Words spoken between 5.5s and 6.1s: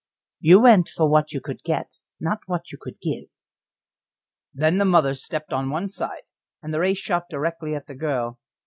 on one